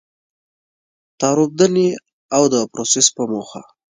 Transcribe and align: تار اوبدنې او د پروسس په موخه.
تار 1.19 1.37
اوبدنې 1.43 1.87
او 2.35 2.43
د 2.53 2.55
پروسس 2.71 3.07
په 3.15 3.23
موخه. 3.31 3.61